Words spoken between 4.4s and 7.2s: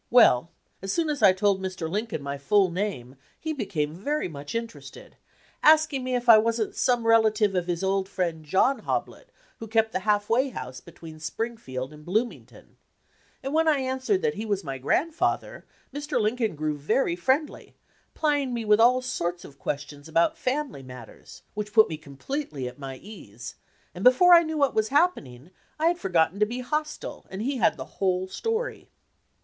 interested, asking me if I was n't some